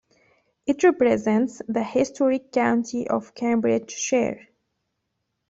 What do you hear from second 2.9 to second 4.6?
of Cambridgeshire.